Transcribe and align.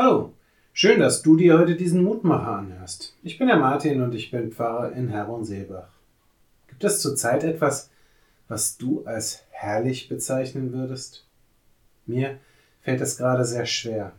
Hallo, 0.00 0.32
schön, 0.72 1.00
dass 1.00 1.22
du 1.22 1.36
dir 1.36 1.58
heute 1.58 1.74
diesen 1.74 2.04
Mutmacher 2.04 2.58
anhörst. 2.58 3.16
Ich 3.24 3.36
bin 3.36 3.48
der 3.48 3.56
Martin 3.56 4.00
und 4.00 4.14
ich 4.14 4.30
bin 4.30 4.52
Pfarrer 4.52 4.92
in 4.92 5.08
Herborn-Seebach. 5.08 5.88
Gibt 6.68 6.84
es 6.84 7.00
zurzeit 7.02 7.42
etwas, 7.42 7.90
was 8.46 8.76
du 8.78 9.02
als 9.06 9.42
herrlich 9.50 10.08
bezeichnen 10.08 10.72
würdest? 10.72 11.26
Mir 12.06 12.38
fällt 12.80 13.00
es 13.00 13.16
gerade 13.16 13.44
sehr 13.44 13.66
schwer. 13.66 14.12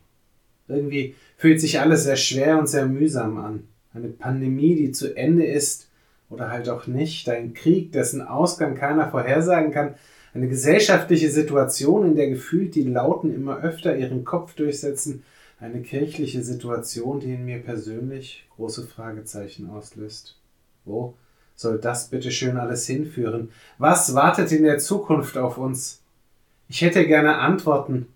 Irgendwie 0.67 1.15
fühlt 1.37 1.61
sich 1.61 1.79
alles 1.79 2.03
sehr 2.03 2.17
schwer 2.17 2.59
und 2.59 2.67
sehr 2.67 2.85
mühsam 2.85 3.37
an. 3.37 3.65
Eine 3.93 4.09
Pandemie, 4.09 4.75
die 4.75 4.91
zu 4.91 5.15
Ende 5.15 5.45
ist 5.45 5.87
oder 6.29 6.51
halt 6.51 6.67
auch 6.67 6.87
nicht. 6.87 7.29
Ein 7.29 7.53
Krieg, 7.53 7.93
dessen 7.93 8.21
Ausgang 8.21 8.75
keiner 8.75 9.09
vorhersagen 9.09 9.71
kann. 9.71 9.95
Eine 10.33 10.49
gesellschaftliche 10.49 11.31
Situation, 11.31 12.05
in 12.05 12.15
der 12.17 12.27
gefühlt 12.27 12.75
die 12.75 12.83
Lauten 12.83 13.33
immer 13.33 13.61
öfter 13.61 13.95
ihren 13.95 14.25
Kopf 14.25 14.55
durchsetzen 14.55 15.23
eine 15.59 15.81
kirchliche 15.81 16.41
Situation, 16.41 17.19
die 17.19 17.33
in 17.33 17.45
mir 17.45 17.59
persönlich 17.59 18.47
große 18.55 18.87
Fragezeichen 18.87 19.69
auslöst. 19.69 20.37
Wo 20.85 21.15
soll 21.55 21.79
das 21.79 22.07
bitte 22.07 22.31
schön 22.31 22.57
alles 22.57 22.87
hinführen? 22.87 23.51
Was 23.77 24.15
wartet 24.15 24.51
in 24.51 24.63
der 24.63 24.79
Zukunft 24.79 25.37
auf 25.37 25.57
uns? 25.57 26.01
Ich 26.69 26.81
hätte 26.81 27.05
gerne 27.05 27.35
Antworten, 27.37 28.07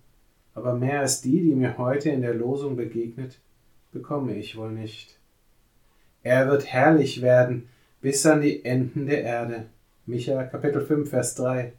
aber 0.53 0.75
mehr 0.75 1.01
als 1.01 1.21
die, 1.21 1.41
die 1.41 1.55
mir 1.55 1.77
heute 1.77 2.09
in 2.09 2.21
der 2.21 2.33
Losung 2.33 2.77
begegnet, 2.77 3.39
bekomme 3.91 4.35
ich 4.35 4.55
wohl 4.55 4.71
nicht. 4.71 5.17
Er 6.21 6.47
wird 6.47 6.65
herrlich 6.65 7.21
werden 7.21 7.67
bis 8.01 8.25
an 8.25 8.41
die 8.41 8.63
Enden 8.63 9.07
der 9.07 9.23
Erde. 9.23 9.65
Micha 10.05 10.43
Kapitel 10.43 10.85
5 10.85 11.09
Vers 11.09 11.35
3. 11.35 11.73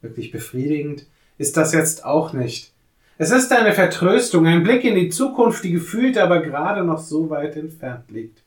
Wirklich 0.00 0.30
befriedigend 0.30 1.06
ist 1.38 1.56
das 1.56 1.72
jetzt 1.72 2.04
auch 2.04 2.32
nicht. 2.32 2.72
Es 3.20 3.30
ist 3.32 3.52
eine 3.52 3.74
Vertröstung, 3.74 4.46
ein 4.46 4.62
Blick 4.62 4.82
in 4.82 4.94
die 4.94 5.10
Zukunft, 5.10 5.62
die 5.62 5.72
gefühlt 5.72 6.16
aber 6.16 6.40
gerade 6.40 6.82
noch 6.84 7.00
so 7.00 7.28
weit 7.28 7.54
entfernt 7.54 8.10
liegt. 8.10 8.42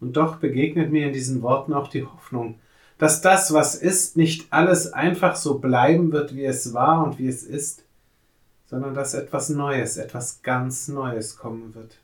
Und 0.00 0.16
doch 0.16 0.38
begegnet 0.38 0.90
mir 0.90 1.06
in 1.06 1.12
diesen 1.12 1.42
Worten 1.42 1.72
auch 1.72 1.86
die 1.86 2.04
Hoffnung, 2.04 2.58
dass 2.98 3.20
das, 3.20 3.52
was 3.54 3.76
ist, 3.76 4.16
nicht 4.16 4.48
alles 4.50 4.92
einfach 4.92 5.36
so 5.36 5.60
bleiben 5.60 6.10
wird, 6.10 6.34
wie 6.34 6.44
es 6.44 6.74
war 6.74 7.04
und 7.04 7.20
wie 7.20 7.28
es 7.28 7.44
ist, 7.44 7.84
sondern 8.66 8.94
dass 8.94 9.14
etwas 9.14 9.48
Neues, 9.48 9.96
etwas 9.96 10.42
ganz 10.42 10.88
Neues 10.88 11.36
kommen 11.36 11.76
wird. 11.76 11.98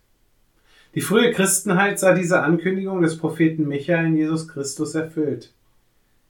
Die 0.94 1.00
frühe 1.00 1.32
Christenheit 1.32 1.98
sah 1.98 2.14
diese 2.14 2.40
Ankündigung 2.40 3.02
des 3.02 3.18
Propheten 3.18 3.66
Micha 3.66 3.96
in 3.96 4.16
Jesus 4.16 4.46
Christus 4.46 4.94
erfüllt, 4.94 5.52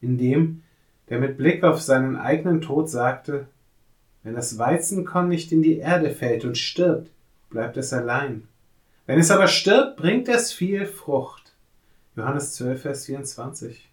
indem 0.00 0.62
der 1.10 1.18
mit 1.18 1.36
Blick 1.36 1.64
auf 1.64 1.82
seinen 1.82 2.16
eigenen 2.16 2.62
Tod 2.62 2.88
sagte, 2.88 3.46
wenn 4.24 4.34
das 4.34 4.58
Weizenkorn 4.58 5.28
nicht 5.28 5.52
in 5.52 5.62
die 5.62 5.78
Erde 5.78 6.10
fällt 6.10 6.44
und 6.44 6.58
stirbt, 6.58 7.10
bleibt 7.50 7.76
es 7.76 7.92
allein. 7.92 8.48
Wenn 9.06 9.20
es 9.20 9.30
aber 9.30 9.46
stirbt, 9.46 9.96
bringt 9.96 10.28
es 10.28 10.50
viel 10.50 10.86
Frucht. 10.86 11.52
Johannes 12.16 12.54
12, 12.54 12.82
Vers 12.82 13.04
24. 13.04 13.90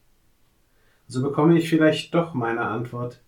So 1.07 1.21
bekomme 1.21 1.57
ich 1.57 1.69
vielleicht 1.69 2.15
doch 2.15 2.33
meine 2.33 2.61
Antwort. 2.61 3.19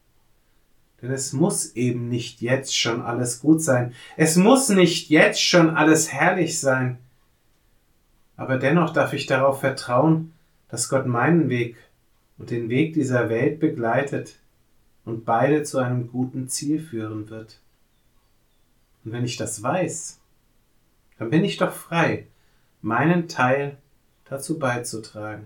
Denn 1.02 1.12
es 1.12 1.34
muss 1.34 1.76
eben 1.76 2.08
nicht 2.08 2.42
jetzt 2.42 2.78
schon 2.78 3.02
alles 3.02 3.42
gut 3.42 3.62
sein. 3.62 3.94
Es 4.16 4.38
muss 4.38 4.70
nicht 4.70 5.10
jetzt 5.10 5.44
schon 5.44 5.72
alles 5.72 6.14
herrlich 6.14 6.62
sein. 6.62 7.00
Aber 8.38 8.58
dennoch 8.58 8.94
darf 8.94 9.12
ich 9.12 9.26
darauf 9.26 9.60
vertrauen, 9.60 10.32
dass 10.70 10.88
Gott 10.88 11.06
meinen 11.06 11.50
Weg 11.50 11.76
und 12.38 12.50
den 12.50 12.70
Weg 12.70 12.94
dieser 12.94 13.28
Welt 13.28 13.60
begleitet 13.60 14.36
und 15.06 15.26
beide 15.26 15.64
zu 15.64 15.80
einem 15.80 16.12
guten 16.12 16.48
Ziel 16.48 16.82
führen 16.82 17.30
wird. 17.30 17.60
Und 19.04 19.12
wenn 19.12 19.26
ich 19.26 19.38
das 19.38 19.62
weiß, 19.62 20.20
dann 21.18 21.30
bin 21.30 21.44
ich 21.44 21.58
doch 21.58 21.74
frei, 21.74 22.28
meinen 22.82 23.28
Teil 23.28 23.78
dazu 24.26 24.60
beizutragen. 24.60 25.46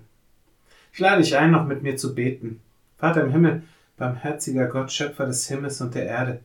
Ich 0.94 1.00
lade 1.00 1.22
dich 1.22 1.38
ein, 1.38 1.52
noch 1.52 1.66
mit 1.66 1.84
mir 1.84 1.98
zu 1.98 2.16
beten. 2.16 2.62
Vater 2.98 3.24
im 3.24 3.32
Himmel, 3.32 3.64
barmherziger 3.98 4.68
Gott, 4.68 4.92
Schöpfer 4.92 5.26
des 5.26 5.48
Himmels 5.48 5.82
und 5.82 5.94
der 5.96 6.06
Erde, 6.06 6.40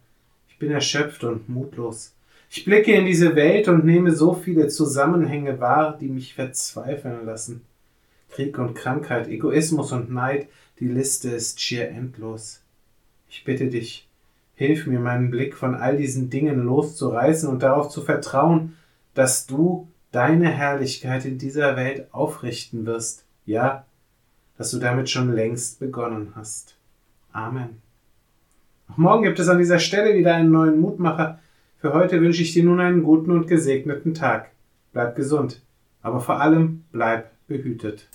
ich 0.49 0.59
bin 0.59 0.71
erschöpft 0.71 1.25
und 1.25 1.49
mutlos. 1.49 2.15
Ich 2.51 2.65
blicke 2.65 2.93
in 2.93 3.07
diese 3.07 3.35
Welt 3.35 3.69
und 3.69 3.87
nehme 3.87 4.13
so 4.13 4.35
viele 4.35 4.69
Zusammenhänge 4.69 5.59
wahr, 5.61 5.97
die 5.99 6.09
mich 6.09 6.35
verzweifeln 6.35 7.25
lassen. 7.25 7.63
Krieg 8.31 8.59
und 8.59 8.75
Krankheit, 8.75 9.29
Egoismus 9.29 9.93
und 9.93 10.11
Neid, 10.11 10.49
die 10.79 10.89
Liste 10.89 11.31
ist 11.31 11.61
schier 11.61 11.89
endlos. 11.89 12.61
Ich 13.33 13.45
bitte 13.45 13.69
dich, 13.69 14.07
hilf 14.57 14.87
mir, 14.87 15.01
meinen 15.01 15.31
Blick 15.31 15.57
von 15.57 15.75
all 15.75 15.97
diesen 15.97 16.29
Dingen 16.29 16.65
loszureißen 16.65 17.49
und 17.49 17.63
darauf 17.63 17.89
zu 17.89 18.03
vertrauen, 18.03 18.77
dass 19.15 19.47
du 19.47 19.89
deine 20.13 20.51
Herrlichkeit 20.51 21.25
in 21.25 21.39
dieser 21.39 21.75
Welt 21.75 22.13
aufrichten 22.13 22.85
wirst, 22.85 23.25
ja, 23.47 23.87
dass 24.59 24.71
du 24.71 24.79
damit 24.79 25.09
schon 25.09 25.33
längst 25.33 25.81
begonnen 25.81 26.35
hast. 26.37 26.77
Amen. 27.33 27.81
Auch 28.89 28.99
morgen 28.99 29.23
gibt 29.23 29.39
es 29.39 29.49
an 29.49 29.59
dieser 29.59 29.79
Stelle 29.79 30.15
wieder 30.15 30.35
einen 30.35 30.51
neuen 30.51 30.79
Mutmacher. 30.79 31.41
Für 31.79 31.95
heute 31.95 32.21
wünsche 32.21 32.43
ich 32.43 32.53
dir 32.53 32.65
nun 32.65 32.81
einen 32.81 33.03
guten 33.03 33.31
und 33.31 33.47
gesegneten 33.47 34.13
Tag. 34.13 34.51
Bleib 34.93 35.17
gesund, 35.17 35.63
aber 36.03 36.21
vor 36.21 36.39
allem 36.39 36.85
bleib 36.93 37.31
behütet. 37.49 38.11